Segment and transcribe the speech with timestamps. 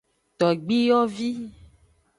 [0.39, 1.29] Togbiyovi.